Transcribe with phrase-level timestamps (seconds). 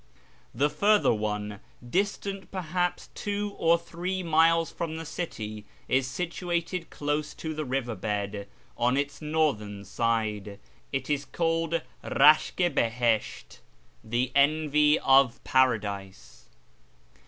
[0.51, 7.35] The further one, distant perhaps two or three miles from the city, is situated close
[7.35, 10.57] to the river bed, on its northern side.
[10.91, 13.59] It is called Bashk i Bihislit("
[14.03, 16.49] the Envy of Paradise").